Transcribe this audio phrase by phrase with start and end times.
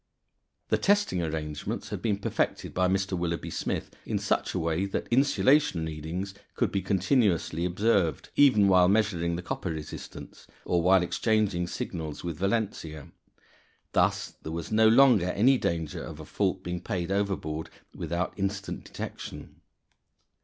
[0.71, 3.15] ]The testing arrangements had been perfected by Mr.
[3.15, 8.87] Willoughby Smith in such a way that insulation readings could be continuously observed, even while
[8.87, 13.09] measuring the copper resistance, or while exchanging signals with Valentia.
[13.91, 18.83] Thus there was no longer any danger of a fault being paid overboard without instant
[18.83, 19.61] detection.